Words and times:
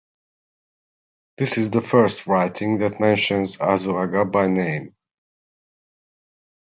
This 1.37 1.59
is 1.59 1.69
the 1.69 1.81
first 1.83 2.25
writing 2.25 2.79
that 2.79 2.99
mentions 2.99 3.57
Azuaga 3.57 4.25
by 4.25 4.47
name. 4.47 4.95